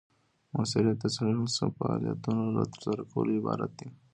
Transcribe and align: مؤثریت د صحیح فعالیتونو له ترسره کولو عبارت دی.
مؤثریت 0.53 0.97
د 1.01 1.05
صحیح 1.15 1.37
فعالیتونو 1.77 2.43
له 2.55 2.63
ترسره 2.73 3.01
کولو 3.11 3.33
عبارت 3.39 3.71
دی. 3.79 3.87